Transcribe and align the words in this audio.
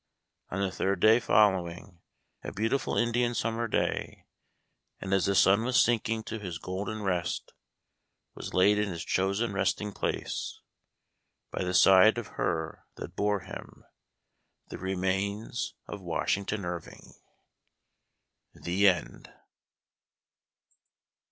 On 0.49 0.59
the 0.61 0.71
third 0.71 0.99
day 0.99 1.19
following, 1.19 2.01
a 2.43 2.51
beautiful 2.51 2.97
Indian 2.97 3.35
summer 3.35 3.67
day, 3.67 4.25
and 4.99 5.13
as 5.13 5.27
the 5.27 5.35
sun 5.35 5.63
was 5.63 5.79
sinking 5.79 6.23
to 6.23 6.39
his" 6.39 6.57
golden 6.57 7.03
rest," 7.03 7.53
was 8.33 8.51
laid 8.55 8.79
in 8.79 8.89
his 8.89 9.05
chosen 9.05 9.53
resting 9.53 9.93
place, 9.93 10.59
by 11.51 11.63
the 11.63 11.75
side 11.75 12.17
of 12.17 12.29
her 12.29 12.87
that 12.95 13.15
bore 13.15 13.41
him, 13.41 13.83
the 14.69 14.79
remains 14.79 15.75
of 15.85 16.01
Washington 16.01 16.65
Irving. 16.65 17.13
the 18.55 18.87
END. 18.87 19.31